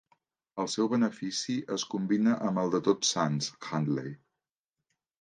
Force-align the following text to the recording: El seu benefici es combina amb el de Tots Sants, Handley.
El 0.63 0.71
seu 0.75 0.89
benefici 0.93 1.59
es 1.77 1.87
combina 1.93 2.35
amb 2.49 2.65
el 2.65 2.75
de 2.77 2.83
Tots 2.91 3.15
Sants, 3.19 3.55
Handley. 3.71 4.15